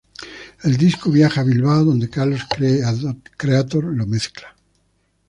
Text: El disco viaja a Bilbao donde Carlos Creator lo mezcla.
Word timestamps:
El 0.63 0.77
disco 0.77 1.11
viaja 1.11 1.41
a 1.41 1.43
Bilbao 1.43 1.83
donde 1.85 2.09
Carlos 2.09 2.41
Creator 3.37 3.83
lo 3.95 4.07
mezcla. 4.07 4.55